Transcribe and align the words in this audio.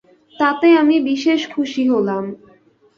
তাতে 0.35 0.67
আমি 0.81 0.95
বিশেষ 1.09 1.41
খুশী 1.49 1.83
হলাম। 1.87 2.23